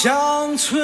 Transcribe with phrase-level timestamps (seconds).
[0.00, 0.78] 乡村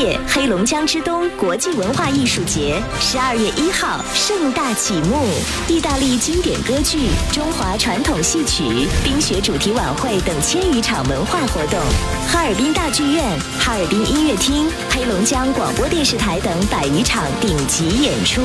[0.00, 5.28] 届黑龙江之冬国际文化艺术节十二月一号盛大启幕，
[5.68, 11.78] 意大利经典歌剧、中华传统戏曲、冰雪主题晚会等千余场文化活动，
[12.26, 18.40] 哈尔滨大剧院、哈尔滨音乐厅、黑龙江广播电视台等百余场顶级演出。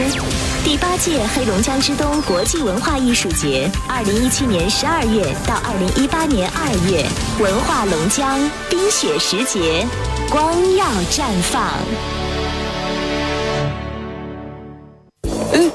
[0.62, 7.06] 第八届黑龙江之冬国际文化艺术节，二零一七年十二月到二零一八年二月，
[7.40, 8.38] 文化龙江
[8.70, 9.88] 冰雪时节。
[10.30, 12.15] 光耀绽放。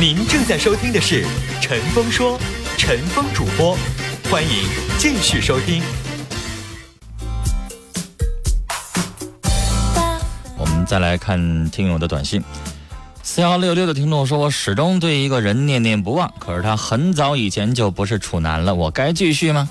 [0.00, 1.24] 您正在收听的是
[1.60, 2.38] 陈峰说，
[2.76, 3.76] 陈峰主播，
[4.30, 4.64] 欢迎
[4.98, 5.82] 继续收听。
[10.58, 12.42] 我们再来看听友的短信，
[13.22, 19.68] 四幺六六的听众说：“我始终对一个人念念不忘，可是他很早以前就不是处男了，我该继续吗？”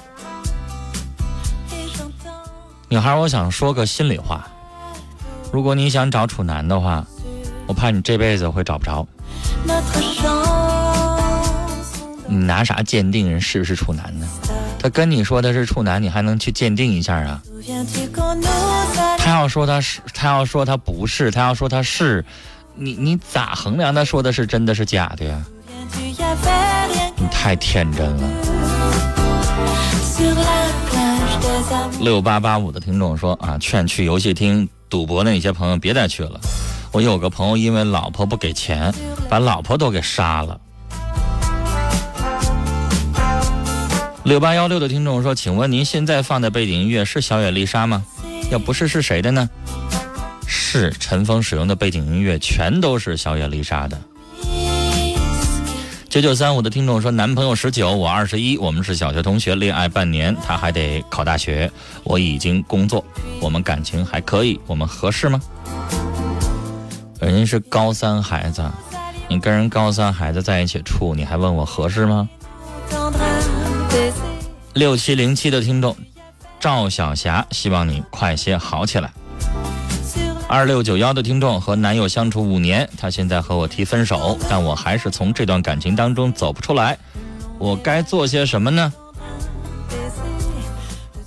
[2.88, 4.47] 女孩，我想说个心里话，
[5.51, 7.06] 如果你想找处男的话。
[7.67, 9.07] 我怕你这辈子会找不着。
[12.27, 14.27] 你拿啥鉴定人是不是处男呢？
[14.79, 17.41] 他跟你说的是处男，你还能去鉴定一下啊？
[19.17, 22.25] 他要说他是，他要说他不是，他要说他是，
[22.75, 25.44] 你你咋衡量他说的是真的是假的呀？
[27.16, 28.29] 你太天真了。
[31.99, 36.39] 六八八五的听众说啊，劝去游戏厅赌博的那些朋友别再去了。
[36.91, 38.94] 我有个朋友，因为老婆不给钱，
[39.29, 40.59] 把老婆都给杀了。
[44.24, 48.03] 六八幺六的听众说：“请问您现在放的背景音乐是小野丽莎吗？
[48.52, 49.50] 要不是是谁的呢？”
[50.46, 54.00] 是陈峰使用的背景音乐，全都是小野丽莎的。
[56.09, 61.72] 九九三五的听众说：“男朋友十九，我二十一，我们是小学同学，恋爱半年，他还得考大学，
[62.03, 63.03] 我已经工作，
[63.40, 65.41] 我们感情还可以，我们合适吗？”
[67.22, 68.64] 人家是高三孩子，
[69.30, 72.28] 你跟人高三孩子在一起处，你还问我合适吗？
[74.74, 75.96] 六七零七的听众
[76.59, 79.12] 赵小霞，希望你快些好起来。
[80.48, 86.98] 二六九幺的听众和男友相处五年，他现在和我提分手，但我还是从这段感情当中走不出来，
[87.59, 88.92] 我该做些什么呢？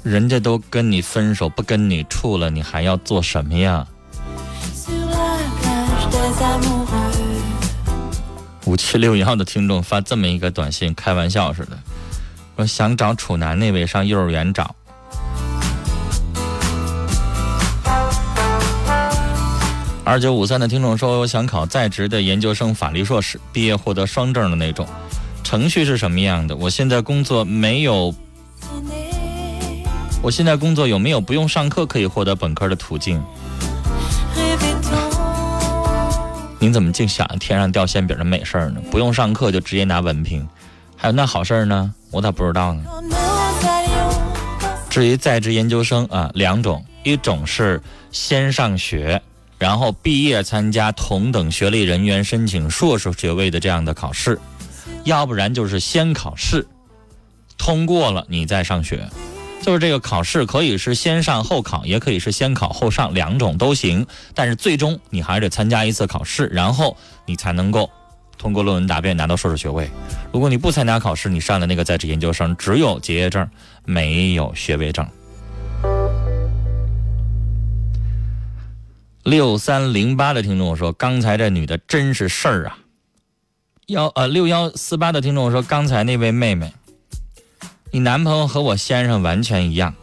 [0.02, 3.86] 人家都跟你分手，不跟你处了，你还要做什么呀？
[8.66, 11.78] 五七六幺的听众发这么一个短信，开玩笑似的，
[12.56, 14.74] 说想找处男那位上幼儿园找。
[20.02, 24.86] 二九五三的听众说，我想考在职的研究生法律硕士，毕业获得双证的那种。
[25.42, 26.56] 程序是什么样的？
[26.56, 28.14] 我现在工作没有？
[30.22, 33.22] 我现在工作有没有不用上课可以获得本科的途径？
[36.66, 38.80] 你怎么净想着天上掉馅饼的美事儿呢？
[38.90, 40.48] 不用上课就直接拿文凭，
[40.96, 41.92] 还有那好事儿呢？
[42.10, 42.84] 我咋不知道呢？
[44.88, 47.82] 至于在职研究生啊，两种，一种是
[48.12, 49.20] 先上学，
[49.58, 54.40] 然后毕业参加同等学历人员申请硕士学位的这样的考试，
[55.04, 56.66] 要不然就是先考试，
[57.58, 59.06] 通过了你再上学。
[59.64, 64.06] 就是这个考试可以是先上后考，也可以是先考后上，两种都行。
[64.34, 66.94] 但是最终你还得参加一次考试，然后
[67.24, 67.88] 你才能够
[68.36, 69.88] 通过论文答辩拿到硕士学位。
[70.30, 73.48] 如果你不参加考试，你上的那个在职研究生只有结业证，
[73.86, 75.08] 没有学位证。
[79.22, 82.76] 六三零八的听众说：“刚才这女的真是事儿啊！
[83.86, 86.74] 幺呃六幺四八的听众说，刚才那位妹妹，
[87.94, 89.94] 你男朋友和我先生完全一样，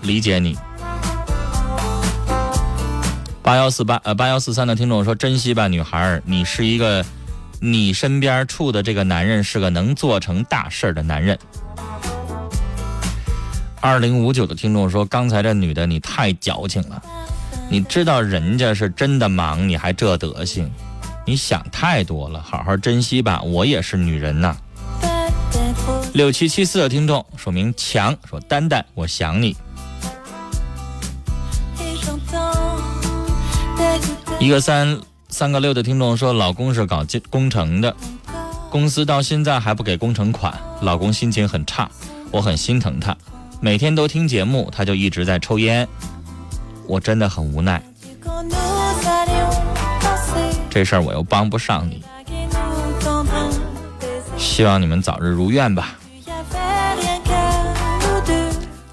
[0.00, 0.56] 理解你。
[3.42, 7.04] 八幺四八呃八幺四三的听众说，珍惜吧，女孩儿，你是一个，
[7.60, 11.38] 你身边处的这个男人是个能做成大事儿的男人。
[13.82, 17.02] 二零五九的听众说，刚才这女的你太矫情了，
[17.68, 20.72] 你知道人家是真的忙，你还这德行。
[21.26, 23.42] 你想太多了，好好珍惜吧。
[23.42, 24.56] 我也是女人呐。
[26.16, 29.54] 六七七四的听众说明强说丹丹，我想你。
[34.40, 34.98] 一个三
[35.28, 37.94] 三个六的听众说，老公是搞建工程的，
[38.70, 41.86] 公司到现在还不给工程款，老公心情很差，
[42.30, 43.14] 我很心疼他，
[43.60, 45.86] 每天都听节目，他就一直在抽烟，
[46.86, 47.82] 我真的很无奈。
[50.70, 52.02] 这事儿我又帮不上你，
[54.38, 55.94] 希望你们早日如愿吧。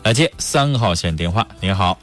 [0.03, 1.97] 来接三号线电话，你好，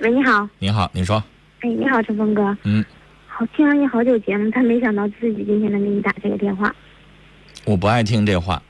[0.00, 1.22] 喂，你好，你好，你说，
[1.60, 2.82] 哎，你好，陈峰哥，嗯，
[3.28, 6.74] 好，听了你好久节目，他没想到自己今天能给你打这个电话，
[7.66, 8.62] 我不爱听这话，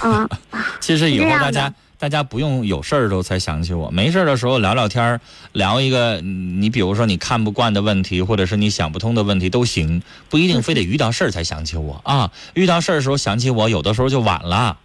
[0.00, 0.26] 啊，
[0.80, 5.20] 其实以后大家大家不用有事儿的时候才想起我，没事儿的时候聊聊天儿，
[5.52, 12.00] 聊一个嗯你比如说你看不惯的问题，或者是你想不通的问题都行，不一定非得遇到事儿才想起我。
[12.02, 12.32] 啊。
[12.54, 14.78] 遇到事儿的时候想起我，有的时候就晚了。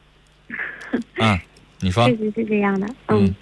[1.17, 1.39] 啊，
[1.81, 2.05] 你说。
[2.09, 3.33] 确，实是这样的，嗯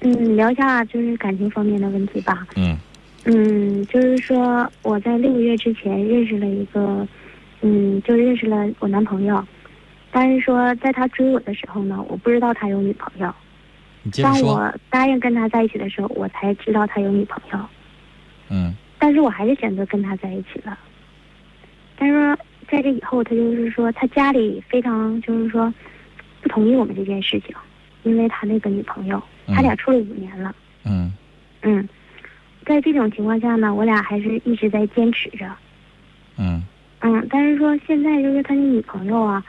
[0.00, 2.76] 嗯，聊一下就是感情方面的问题吧，嗯。
[3.26, 7.08] 嗯，就是说我在六个月之前认识了一个，
[7.62, 9.42] 嗯，就认识了我男朋友，
[10.12, 13.34] 但是说在他追我的时候呢，我不知道他有女朋友，
[14.22, 17.66] 当我答应跟他在一起的时候，我才知道他有女朋友。
[18.50, 18.74] 嗯。
[18.98, 20.78] 但是我还是选择跟他在一起了。
[21.96, 22.38] 但是说
[22.70, 25.72] 在这以后，他就是说他家里非常就是说
[26.42, 27.56] 不同意我们这件事情，
[28.04, 30.54] 因为他那个女朋友，他俩处了五年了，
[30.84, 31.12] 嗯。
[31.62, 31.88] 嗯，
[32.64, 35.50] 在这种情况下呢，我俩还是一直在坚持着，
[36.38, 36.62] 嗯。
[37.00, 39.44] 嗯，但是说现在就是他那女朋友啊，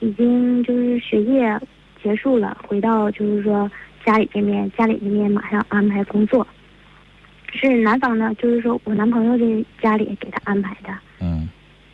[0.00, 1.58] 已经就是学业
[2.02, 3.70] 结束了，回到就是说
[4.04, 6.46] 家里这边，家里这边马上安排工作，
[7.52, 11.48] 是男方呢，就是说我男朋友这家里给他安排的，嗯。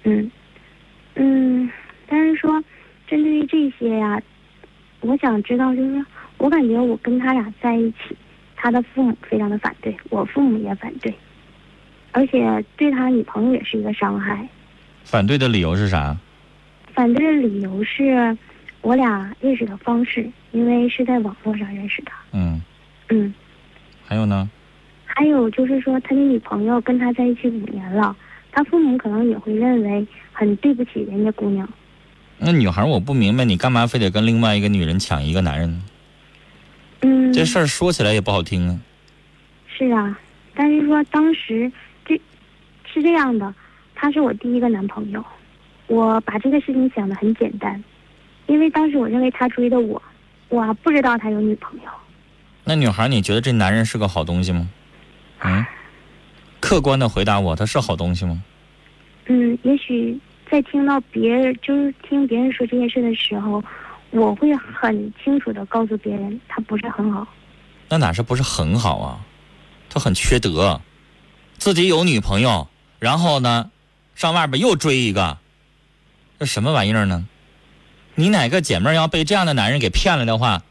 [0.04, 0.30] 嗯，
[1.16, 1.70] 嗯，
[2.06, 2.62] 但是说
[3.08, 4.20] 针对于这些呀、
[5.06, 6.04] 我想知道，就是
[6.36, 8.16] 我感觉我跟他俩在一起，
[8.56, 11.14] 他的父母非常的反对，我父母也反对，
[12.10, 14.46] 而且对他女朋友也是一个伤害。
[15.04, 16.16] 反对的理由是啥？
[16.92, 18.36] 反对的理由是
[18.80, 22.10] 我俩认识的方式，因为是在网络上认识的。
[22.32, 22.60] 嗯，
[23.10, 23.32] 嗯，
[24.04, 24.50] 还有呢？
[25.04, 28.16] 还有就是说，他的女朋友跟他在一起五年了，
[28.50, 31.68] 他父母可能也会认为很对不起人家姑娘。
[32.38, 35.82] 那女孩我不明白，你干嘛非得跟另外一个女人抢一个男人呢？
[37.00, 38.78] 嗯，这事儿说起来也不好听啊。
[39.66, 40.18] 是啊，
[40.54, 41.70] 但是说当时
[42.04, 42.20] 这
[42.92, 43.54] 是这样的，
[43.94, 45.24] 他是我第一个男朋友，
[45.86, 47.82] 我把这个事情想的很简单，
[48.46, 50.02] 因为当时我认为他追的我，
[50.48, 51.90] 我不知道他有女朋友。
[52.64, 54.68] 那女孩，你觉得这男人是个好东西吗？
[55.40, 55.64] 嗯，
[56.60, 58.42] 客观的回答我，他是好东西吗？
[59.26, 60.18] 嗯，也许
[60.50, 63.62] 在听到别人就是听别人说这件事的时候，
[64.10, 67.26] 我会很清楚的告诉别人，他不是很好。
[67.88, 69.20] 那哪是不是很好啊？
[69.88, 70.80] 他很缺德，
[71.58, 73.70] 自己有女朋友，然后呢，
[74.14, 75.38] 上外边又追一个，
[76.38, 77.26] 这什么玩意儿呢？
[78.14, 80.62] 你哪个姐妹要被这样的男人给骗了的话，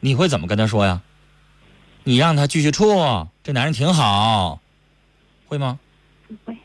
[0.00, 1.02] 你会怎么跟他说呀？
[2.04, 4.60] 你让他继续处，这男人挺好，
[5.46, 5.78] 会吗？
[6.26, 6.56] 不会，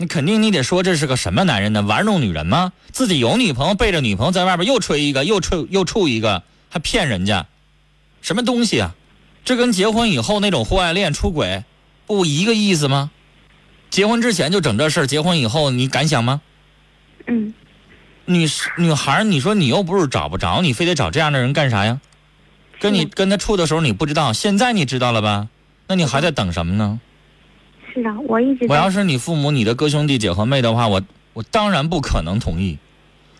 [0.00, 1.82] 你肯定你得说这是个什么男人呢？
[1.82, 2.72] 玩弄女人吗？
[2.90, 7.44] 自己有女朋友，背着女朋友在外边又吹一个，又吹又处一个，还骗人家，
[8.22, 8.94] 什么东西啊？
[9.44, 11.64] 这跟结婚以后那种婚外恋出轨
[12.06, 13.10] 不一个意思吗？
[13.90, 16.40] 结婚之前就整这事儿，结婚以后你敢想吗？
[17.26, 17.52] 嗯，
[18.24, 22.00] 女女孩儿，你说你又不是找不着，你非得找这样的人干啥呀？
[22.78, 25.48] 跟你跟他处的时候你不知道，现在你知道了吧？
[25.88, 27.00] 那你还在等什么呢？
[28.26, 31.02] 我一直我要是你父母、你的哥兄弟姐和妹的话，我
[31.32, 32.78] 我当然不可能同意。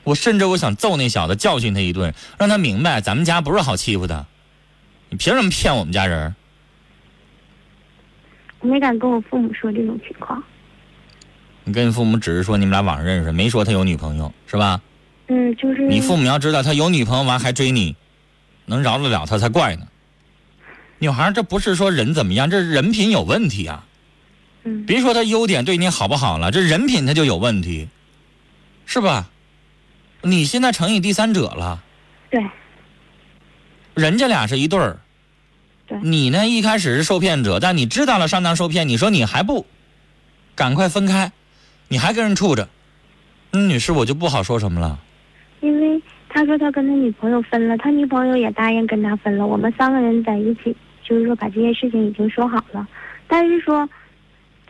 [0.05, 4.27] 我甚至我想揍那小子，教训他一顿，让他明白咱们家不是好欺负的。
[5.09, 6.35] 你凭什么骗我们家人？
[8.61, 10.43] 我没敢跟我父母说这种情况。
[11.65, 14.81] 你跟你父母只是说你们俩网上认识，没说他有女朋友，是吧？
[15.29, 17.95] 嗯，就是你父母要知道他有女朋友完还追你，
[18.67, 19.87] 能饶得了他才怪呢。
[20.99, 23.87] 女孩儿这不是说人怎么样，这人品有问题啊！
[24.65, 27.89] 嗯别说他优点对你好不好了，这人品他就有问题。
[28.87, 29.31] 是吧？
[30.23, 31.83] 你现在成以第三者了，
[32.29, 32.45] 对
[33.95, 34.99] 人家俩是一对儿。
[35.87, 39.65] 对你呢，一开始是受骗者，但你知道了上当受骗，你说你还不
[40.55, 41.33] 赶快分开，
[41.89, 42.69] 你还跟人处着，
[43.53, 44.99] 嗯，女士我就不好说什么了。
[45.61, 49.47] 因为他说他跟他女朋友分了，他女朋友也答应跟他分了。
[49.47, 52.87] 我们三个人在一起，就是说把这些事情已经说好了，
[53.27, 53.89] 但是说，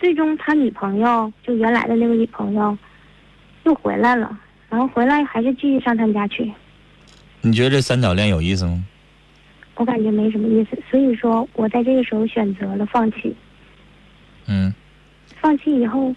[0.01, 2.77] 最终他女朋友就原来的那个女朋友
[3.65, 4.37] 又回来了，
[4.71, 6.51] 然后回来还是继续上他们家去，
[7.43, 8.83] 你觉得这三角恋有意思吗？
[9.77, 13.37] 我感觉没什么意思，所以说我在这个时候选择了放弃。
[14.47, 14.73] 嗯，
[15.41, 16.15] 放弃以后，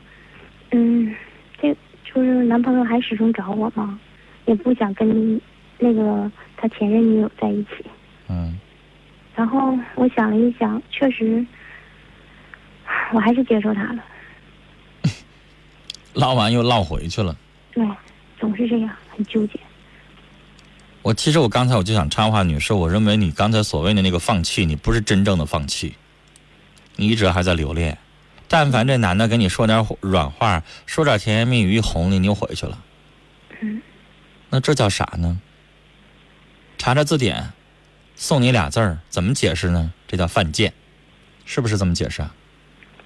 [0.72, 1.14] 嗯，
[1.62, 4.00] 这就是男朋友还始终找我嘛，
[4.46, 5.40] 也不想跟
[5.78, 7.86] 那个他前任女友在一起。
[8.30, 8.58] 嗯，
[9.36, 11.46] 然后我想了一想，确实，
[13.14, 14.04] 我还是接受他了。
[16.14, 17.36] 唠完又唠回去了。
[17.72, 17.86] 对，
[18.40, 19.60] 总是这样，很纠结。
[21.02, 25.96] 我其实我刚才我就想插话，女士，我认为你刚才所谓的那个放弃，你不是真正的放弃，
[26.96, 27.98] 你一直还在留恋。
[28.48, 32.84] 但凡这男的跟你说点软话，说点甜言蜜语，一哄你，你又回去了。
[33.62, 33.82] 嗯。
[34.50, 35.42] 那这叫啥呢？
[36.78, 37.52] 查查字典，
[38.16, 39.92] 送你俩字儿，怎么解释呢？
[40.08, 40.74] 这叫犯贱，
[41.46, 42.36] 是不是这么解释啊？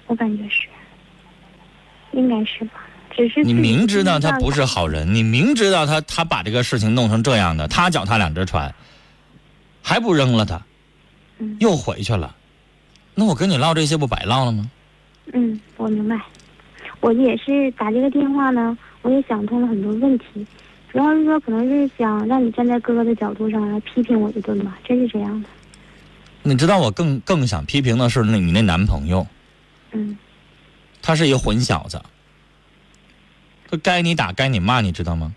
[0.08, 0.66] 我感觉是，
[2.10, 2.72] 应该是吧。
[3.10, 8.74] 只是你明知道他不是好人，你明知道他他把这个事情弄成这样的，他脚踏两只船，
[9.82, 10.60] 还不扔了他，
[11.38, 12.34] 嗯又回去了，
[13.14, 14.70] 那我跟你唠这些不白唠了吗？
[15.32, 16.20] 嗯，我明白。
[17.00, 20.46] 我也是打这个电话呢，我也想通了很多问题，
[20.90, 25.48] 主要是说可能是想让你站在哥哥的角度上来批评我一顿吧，真是这样的。
[26.42, 29.26] 你知道我更更想批评的是那你那男朋友，
[29.92, 30.18] 嗯
[31.00, 32.02] 他是一个混小子，
[33.70, 35.34] 他该你打该你骂，你知道吗？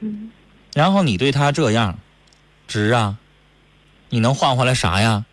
[0.00, 0.30] 嗯，
[0.72, 1.98] 然后你对他这样，
[2.66, 3.18] 值啊？
[4.10, 5.26] 你能换回来啥呀？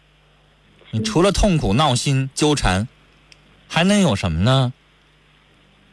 [0.89, 2.87] 你除了痛苦、闹心、纠缠，
[3.67, 4.73] 还能有什么呢？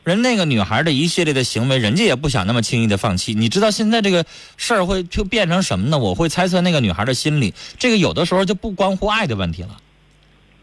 [0.04, 3.34] 人那个女孩的一系列的行为，人家也不想那么轻易的放弃。
[3.34, 4.24] 你知道现在这个
[4.56, 5.98] 事儿会就变成什么呢？
[5.98, 9.80] 我会猜测那个女孩的心理，这个有的时候就不关乎爱的问题了。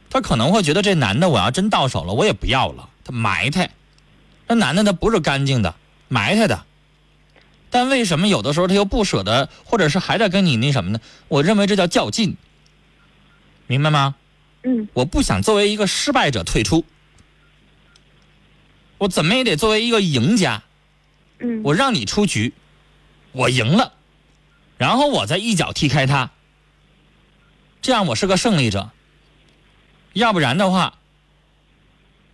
[0.10, 3.72] 她可能会觉得这男的我要真到手了，我也不要了，他埋汰。
[4.48, 5.76] 这男的他不是干净的，
[6.08, 6.66] 埋汰的。
[7.70, 11.02] 但为什么有的时候他又不舍得，或者是还在跟你那什么呢？
[11.28, 12.38] 我认为这叫较劲，
[13.68, 14.16] 明白吗？
[14.64, 16.86] 嗯我不想作为一个失败者退出，
[18.98, 20.64] 我怎么也得作为一个赢家，
[21.40, 22.54] 嗯，我让你出局，
[23.32, 23.94] 我赢了，
[24.78, 26.32] 然后我再一脚踢开他，
[27.82, 28.90] 这样我是个胜利者。
[30.16, 30.98] 要不然的话，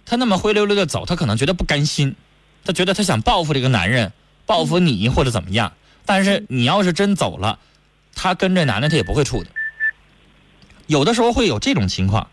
[0.06, 2.16] 他那么灰溜溜的走，他可能觉得不甘心，
[2.64, 4.14] 他觉得他想报复这个男人，
[4.46, 5.74] 报复你或者怎么样。
[6.06, 7.58] 但是你要是真走了，
[8.14, 9.50] 他跟这男的他也不会处的。
[10.86, 12.30] 有的时候会有这种情况，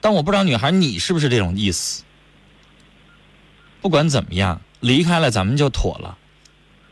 [0.00, 2.04] 但我不知道女孩你是不是这种意思。
[3.82, 6.16] 不管怎么样，离开了咱们就妥了，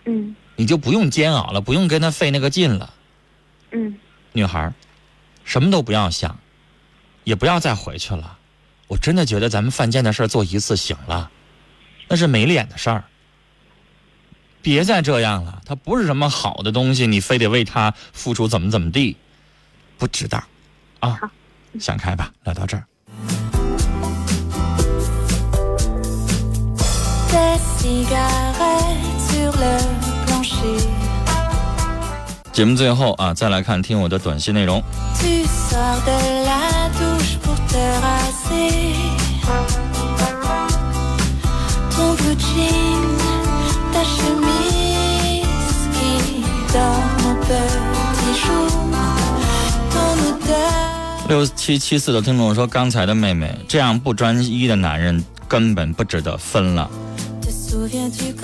[0.07, 2.95] 嗯你就不用煎熬了，不用跟他费那个劲了。
[3.71, 3.97] 嗯
[4.33, 4.73] 女孩，
[5.45, 6.40] 什么都不要想，
[7.25, 8.38] 也不要再回去了。
[8.87, 11.31] 我真的觉得咱们犯贱的事儿做一次行了，
[12.09, 13.04] 那是没脸的事儿。
[14.62, 19.16] 别再这样了，他不是什么好的东西，你非得为他付出怎么怎么地，
[19.99, 20.43] 不值当
[21.00, 21.19] 啊！
[21.81, 22.85] 想开吧，聊到这儿。
[32.52, 34.83] 节目最后啊，再来看听我的短信内容。
[51.35, 56.88] 六七七四的听众说，刚才的妹妹这样不专一的男人根本不值得分了。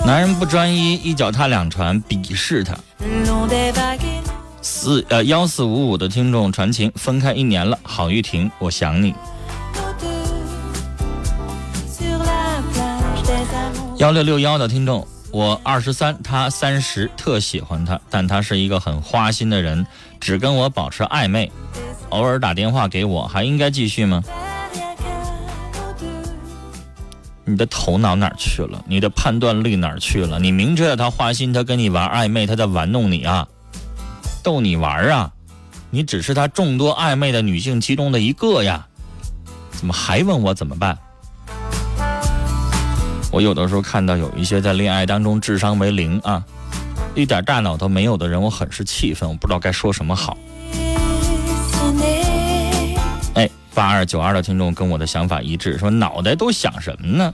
[0.05, 2.75] 男人不专一，一脚踏两船，鄙视他。
[4.61, 9.15] 四呃幺四五五的听众传情，分开一年了，郝玉婷，我想你。
[13.99, 19.87] 幺六六幺的听众，我二十三，他三十，特喜欢他，但他是一个很花心的人，
[20.19, 21.49] 只跟我保持暧昧，
[22.11, 24.23] 偶尔打电话给我，还应该继续吗？
[27.43, 28.81] 你的头脑哪去了？
[28.87, 30.39] 你的判断力哪去了？
[30.39, 33.47] 你明知道他花心，他跟你玩暧昧，他在玩弄你啊，
[34.43, 35.31] 逗你玩啊，
[35.89, 38.85] 你只是他众多暧昧的女性其中的一个呀，
[39.71, 40.97] 怎么还问我怎么办？
[43.31, 46.43] 我有的时候看到有一些在恋爱当中智商为零啊，
[47.15, 50.37] 一点大脑都没有的人，我很是气愤，我不知道该说什么好。
[53.33, 57.33] 哎，八二九二的听众跟我的想法一致，说脑袋都想什么呢？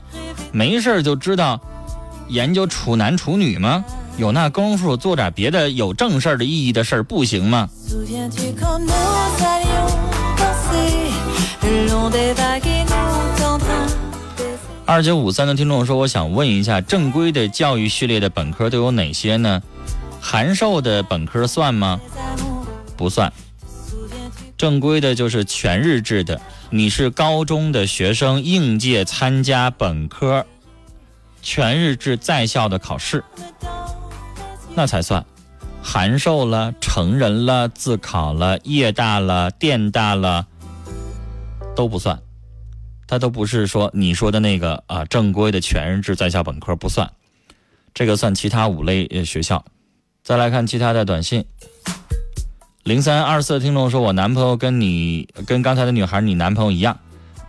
[0.51, 1.59] 没事就知道
[2.27, 3.83] 研究处男处女吗？
[4.17, 7.69] 有那功夫做点别的有正事儿的意义的事儿不行吗？
[14.85, 19.61] 二九五三的听众说：“我想问一下，正规的教育序列的本科都有哪些呢？
[20.19, 21.99] 函授的本科算吗？
[22.95, 23.31] 不算。
[24.57, 30.45] 正规的就是全日制的，你是高中的学生，应届参加本科
[31.43, 33.23] 全日制在校的考试，
[34.75, 35.23] 那才算。
[35.83, 40.47] 函授了、成人了、自考了、夜大了、电大了，
[41.75, 42.19] 都不算。”
[43.07, 47.09] 它都不是说你说的那个啊，正规的全日制在校本科不算，
[47.93, 49.63] 这个算其他五类学校。
[50.23, 51.45] 再来看其他的短信，
[52.87, 56.97] 零三二四的听众说：“我男朋友跟你跟刚才的女孩你男朋友一样，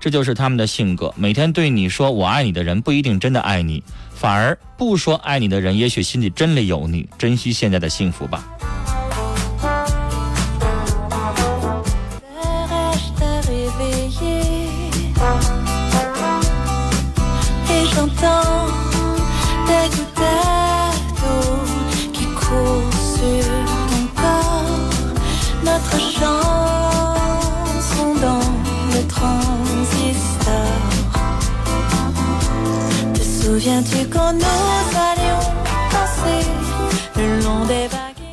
[0.00, 1.14] 这就是他们的性格。
[1.16, 3.80] 每天对你说我爱你的人不一定真的爱你，
[4.12, 7.08] 反而不说爱你的人也许心里真的有你。
[7.16, 8.48] 珍惜现在的幸福吧。”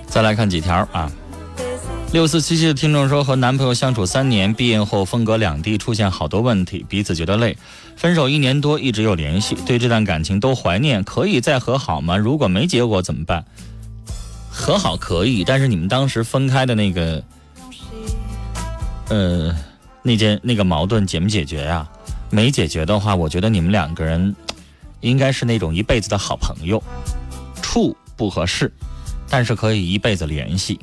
[0.09, 1.09] 再来看几条啊。
[2.11, 7.57] 六四七七的听众说，和男朋友相处三年，毕业后分隔两地，出现好多问题，彼此觉得累。
[7.95, 12.17] 分手一年多，一直有联系，对这段感情都怀念，可以再和好吗？
[12.17, 13.45] 如果没结果怎么办？
[14.49, 17.23] 和好可以，但是你们当时分开的那个，
[19.09, 19.55] 呃，
[20.01, 21.87] 那件那个矛盾解没解决呀？
[22.29, 24.35] 没解决的话，我觉得你们两个人
[25.05, 26.81] 应该是那种一辈子的好朋友，
[27.61, 28.73] 处不合适，
[29.29, 30.79] 但是可以一辈子联系。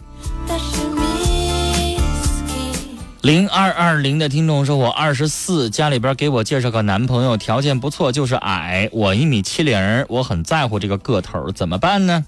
[3.20, 8.88] 零二二零的听众说：“我二十四，家里边给我介绍个男朋友，条件不错，就是矮。
[8.92, 12.24] 我一米七零，我很在乎这个个头，怎么办呢？”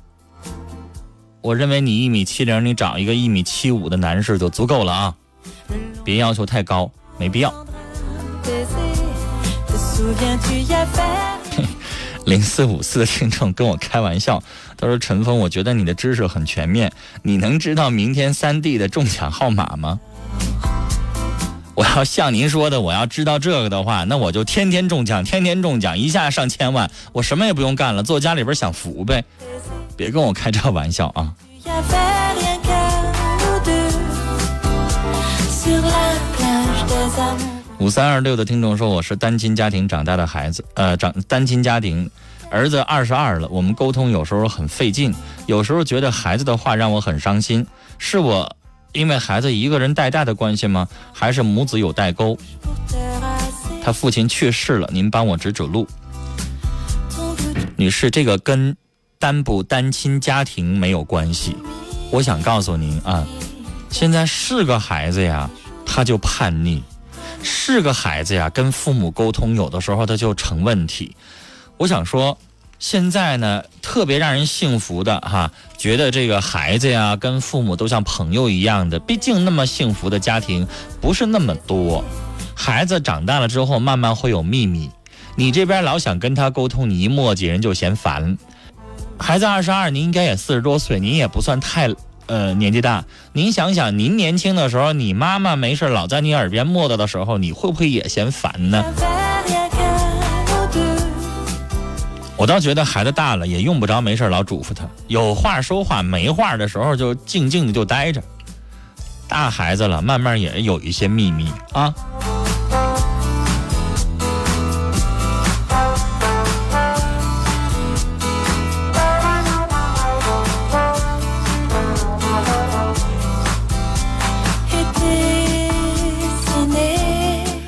[1.43, 5.15] 我认为你一米七零，你找一个一米七五的男士就足够了啊，
[6.05, 7.55] 别要求太高，没必要。
[12.25, 14.43] 零四五四的听众跟我开玩笑，
[14.77, 20.01] 他说：“陈峰，我觉得你的知识很全面，你能知道明天三 D 的中奖号码吗？”
[21.75, 29.25] 我要像您说的，我要知道这个的话，那我就天天中奖，天天中奖，一下上千万，我什么也不用干了，坐家里边享福呗。
[29.97, 31.35] 别跟我开这玩笑啊！
[37.79, 42.11] 五三二六的听众说，我是单亲家庭长大的孩子，呃，长单亲家庭，
[42.51, 45.13] 儿子二十二了，我们沟通有时候很费劲，
[45.47, 47.67] 有时候觉得孩子的话让我很伤心，
[47.99, 48.57] 是我。
[48.93, 50.87] 因为孩子一个人带大的关系吗？
[51.13, 52.39] 还是母子有代沟？
[53.83, 55.85] 他父亲去世了，您帮我指指路。
[57.77, 58.77] 女士，这个跟
[59.19, 61.57] 单不单亲家庭没有关系。
[62.13, 63.27] 我想告诉您啊，
[63.91, 65.51] 现在是个孩子呀，
[65.85, 66.81] 他就叛逆；
[67.45, 71.15] 是个孩子呀，跟父母沟通有的时候他就成问题。
[71.77, 72.37] 我想说。
[72.81, 78.99] 现在呢，特别让人幸福的哈，觉得这个孩子呀，跟父母都像朋友一样的。
[78.99, 80.67] 毕竟那么幸福的家庭
[81.01, 82.05] 不是那么多。
[82.55, 84.91] 孩子长大了之后，慢慢会有秘密。
[85.35, 88.37] 你这边老想跟他沟通，你一磨叽人就嫌烦。
[89.19, 91.89] 孩子二十二，您应该也四十多岁，您也不算太
[92.27, 93.05] 呃年纪大。
[93.33, 98.85] 您想想，您年轻的时候，你妈妈没事老在你耳边磨叨的时候，你会不会也嫌烦呢？
[102.37, 108.21] 我倒觉得孩子大了也用不着没事老嘱咐他，有话说话，没话的时候就静静的就待着。
[109.29, 111.95] 大孩子了，慢慢也有一些秘密啊。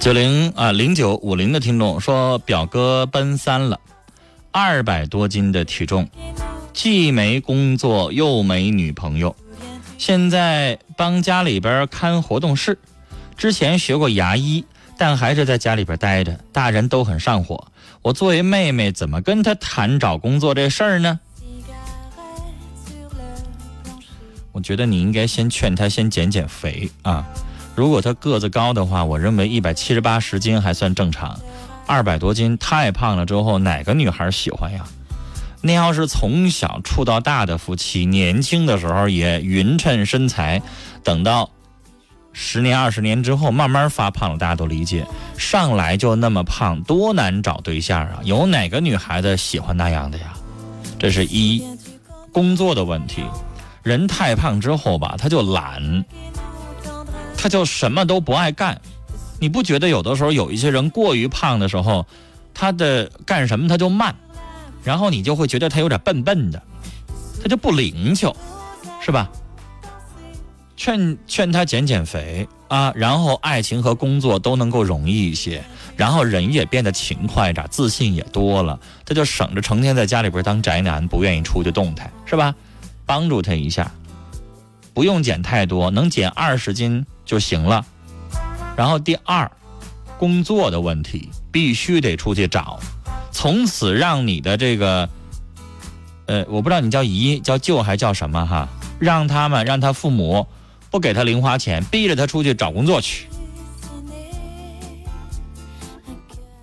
[0.06, 3.80] 九零啊零九五零的听众说，表哥奔三了。
[4.52, 6.08] 二百多斤的体重，
[6.72, 9.34] 既没工作又没女朋友，
[9.98, 12.78] 现在帮家里边看活动室。
[13.36, 14.64] 之前学过牙医，
[14.96, 16.38] 但还是在家里边待着。
[16.52, 17.66] 大人都很上火，
[18.00, 21.18] 我作为妹妹，怎么跟他谈找工作这事儿呢？
[24.52, 27.26] 我觉得你应该先劝他先减减肥啊。
[27.76, 31.38] 如果他个子高的话，我认为一百七十八十斤还算正常，
[31.86, 34.84] 二百多斤太胖了之后，哪个女孩喜欢呀？
[35.60, 40.62] 那要是从小处到大的夫妻，年轻的时候也匀称身材，
[41.04, 41.50] 等到
[42.32, 45.06] 十年二十年之后慢慢发胖了，大家都理解。
[45.36, 48.20] 上来就那么胖，多难找对象啊！
[48.24, 50.32] 有哪个女孩子喜欢那样的呀？
[50.98, 51.62] 这是一
[52.32, 53.22] 工作的问题。
[53.82, 56.04] 人太胖之后吧，他就懒，
[57.46, 58.80] 他就什么都不爱干。
[59.38, 62.04] 你不觉得有的时候有一些人过于胖的时候，
[62.52, 64.12] 他的干什么他就慢，
[64.82, 66.60] 然后你就会觉得他有点笨笨的，
[67.40, 68.34] 他就不灵巧，
[69.00, 69.30] 是吧？
[70.76, 75.62] 劝劝他减减肥啊，然后爱情和工作都能够容易一些，
[75.96, 82.52] 然后人也变得勤快点，自信也多了，他就省着成天在家里边当宅男，不愿意出去动弹，是吧？
[83.06, 83.88] 帮助他一下，
[84.96, 87.84] 不用减太多，能减二十斤就行了。
[88.74, 89.52] 然后第二，
[90.16, 92.80] 工作的问题必须得出去找，
[93.30, 95.06] 从此让你的这个，
[96.24, 98.66] 呃，我不知道你叫姨叫舅还叫什么哈，
[98.98, 100.46] 让他们让他父母
[100.90, 103.26] 不给他零花钱，逼着他出去找工作去。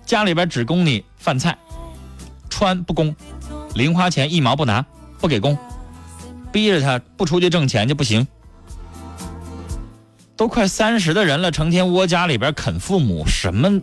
[0.04, 1.56] 家里边只供你饭菜，
[2.50, 3.14] 穿不供，
[3.76, 4.84] 零花钱一毛不拿，
[5.20, 5.56] 不给供。
[6.54, 8.24] 逼着他不出去挣钱就不行。
[10.36, 13.80] 都快三十的人了，成天窝家里边啃父母，什么？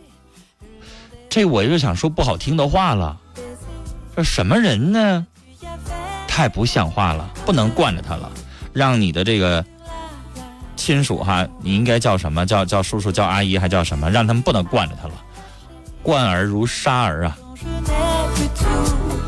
[1.29, 3.17] 这我就想说不好听的话了，
[4.15, 5.27] 这什么人呢？
[6.29, 8.31] 太不像话了，不能惯着他了。
[8.71, 9.65] 让你的这个
[10.77, 14.09] 亲属哈，你应该叫什么叫叫叔叔叫阿姨还叫什么？
[14.09, 15.15] 让他们不能惯着他了，
[16.01, 17.37] 惯儿如杀儿啊。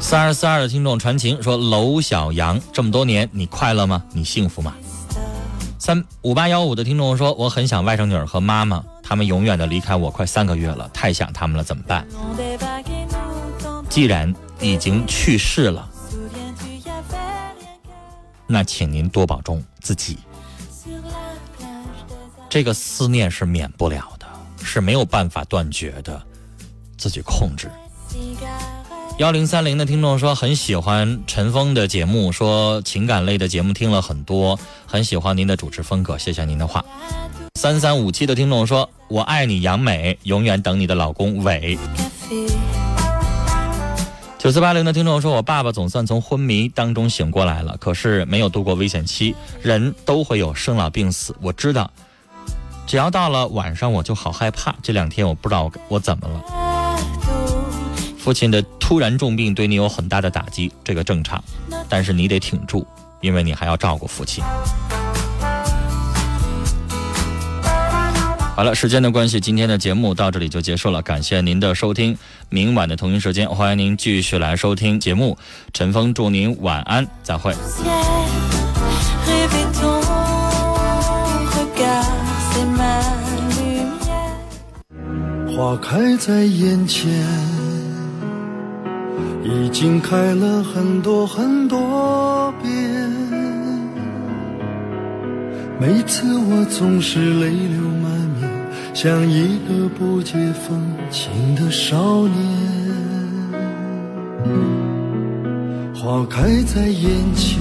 [0.03, 4.03] 三二四二的听众传情说：“娄小阳，这么多年你快乐吗？
[4.11, 4.75] 你幸福吗？”
[5.79, 12.05] 三五八幺五的听众说：“我很想外甥女儿和妈妈，他们永远的离开我快三个月了，太想他们了，怎么办？”
[13.89, 15.89] 既然已经去世了，
[18.45, 20.19] 那请您多保重自己。
[22.49, 24.27] 这个思念是免不了的，
[24.63, 26.21] 是没有办法断绝的，
[26.97, 27.71] 自己控制。
[29.19, 36.83] 幺零三零的听众说很喜欢陈峰的节目，说情感类的节目听了很多，很喜欢您的主持风格，谢谢您的话。
[37.59, 41.77] 三三五七的听众说，我爱你杨美，永远等你的老公伟。
[44.39, 51.89] 九四八零的听众说，我爸爸总算从昏迷当中醒过来了，可是没有度过危险期，人都会有生老病死，我知道，
[52.87, 56.41] 只要到了晚上我就好害怕，这两天我不知道我怎么了。
[58.17, 61.43] 父亲的突然重病对你有很大的打击，这个正常，
[61.89, 62.85] 但是你得挺住，
[63.21, 64.43] 因为你还要照顾父亲。
[68.55, 72.15] 好了，时间的关系，今天的节目到这里就结束了，感谢您的收听。
[72.49, 75.35] 明晚的同一时间，欢迎您继续来收听节目。
[75.73, 77.51] 陈峰祝您晚安，再会。
[85.55, 87.09] 花开在眼前，
[89.45, 92.71] 已经开了很多很多遍。
[95.79, 98.49] 每次我总是泪流满面，
[98.93, 102.33] 像一个不解风情的少年。
[105.93, 107.59] 花开在眼前，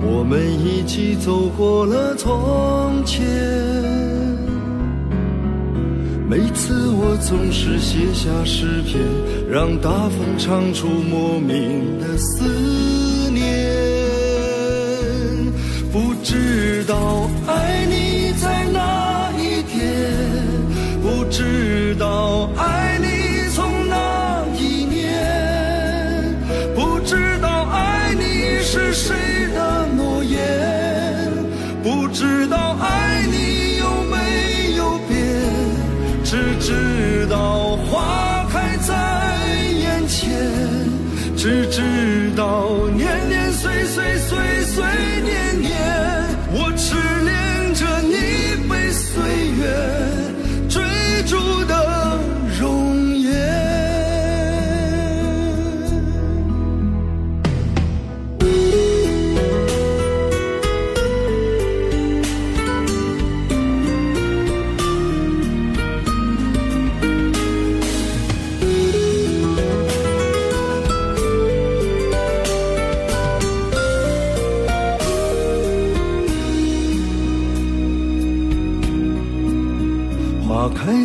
[0.00, 3.22] 我们一起走过了从前。
[6.32, 9.02] 每次我总是写下诗篇，
[9.50, 13.44] 让大风唱出莫名的思念。
[15.92, 20.10] 不知道爱你在哪一天，
[21.02, 22.81] 不知道爱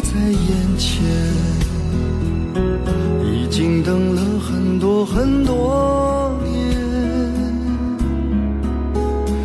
[0.01, 1.03] 在眼前，
[3.25, 6.53] 已经等了很多很多年。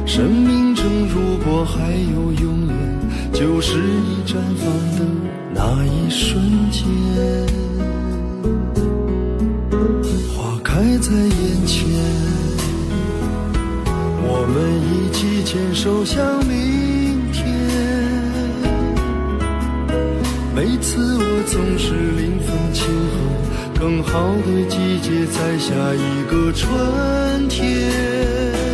[0.07, 2.77] 生命中如果还有永远，
[3.33, 4.67] 就是你绽放
[4.99, 5.05] 的
[5.55, 6.83] 那一瞬间。
[10.35, 11.89] 花开在眼前，
[14.23, 14.55] 我们
[14.93, 16.82] 一起牵手向明
[20.55, 28.72] 每次我总是临风前后，更好的季节在下一个春天。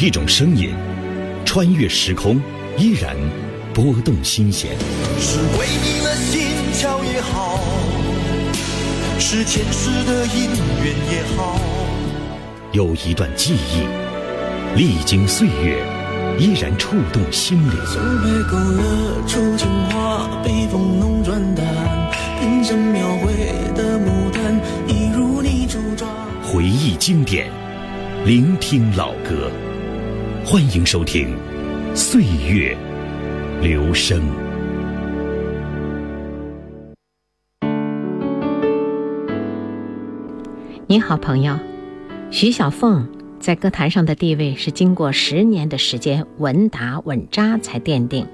[0.00, 0.70] 一种声音，
[1.44, 2.40] 穿越时空，
[2.76, 3.16] 依然
[3.74, 4.70] 拨动心弦；
[5.18, 6.40] 是为你了心
[6.72, 7.58] 跳也好，
[9.18, 10.50] 是前世的姻
[10.84, 11.58] 缘也好。
[12.70, 13.82] 有一段记忆，
[14.76, 15.82] 历经岁月，
[16.38, 17.76] 依然触动心灵。
[17.84, 21.66] 松柏勾勒出情花，北风弄转淡，
[22.40, 23.32] 冰山描绘
[23.74, 26.06] 的牡丹，一如你主抓。
[26.44, 27.50] 回忆经典，
[28.24, 29.50] 聆听老歌，
[30.50, 31.36] 欢迎收听
[31.94, 32.74] 《岁月
[33.60, 34.18] 留声》。
[40.86, 41.58] 你好，朋友，
[42.30, 43.06] 徐小凤
[43.38, 48.26] 在歌坛上的地位是经过十年的时间稳打稳扎才奠定，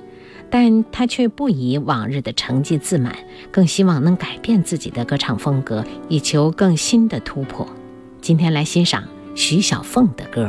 [0.49, 3.17] 但她却不以往日的成绩自满，
[3.51, 7.67] 更希望能改变自己的歌唱风格，以求更新的突破。
[8.21, 9.03] 今天来欣赏
[9.35, 10.49] 徐小凤的歌。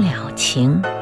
[0.00, 0.97] 了情。